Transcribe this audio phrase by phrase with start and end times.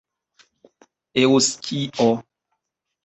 [1.23, 2.09] eŭskio